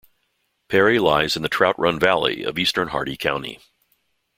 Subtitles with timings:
[0.67, 3.59] Perry lies in the Trout Run Valley of eastern Hardy County.